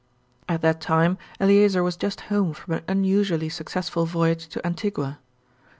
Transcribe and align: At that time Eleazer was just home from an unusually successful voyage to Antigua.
At 0.49 0.63
that 0.63 0.81
time 0.81 1.19
Eleazer 1.39 1.83
was 1.83 1.95
just 1.95 2.21
home 2.21 2.53
from 2.53 2.73
an 2.73 2.83
unusually 2.87 3.49
successful 3.49 4.07
voyage 4.07 4.47
to 4.47 4.65
Antigua. 4.65 5.19